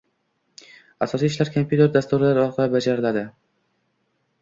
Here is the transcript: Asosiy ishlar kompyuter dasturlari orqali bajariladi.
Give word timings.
Asosiy 1.07 1.29
ishlar 1.33 1.53
kompyuter 1.57 1.93
dasturlari 1.99 2.45
orqali 2.47 2.75
bajariladi. 2.79 3.27